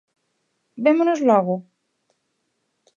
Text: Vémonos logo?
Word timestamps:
Vémonos 0.85 1.19
logo? 1.29 1.55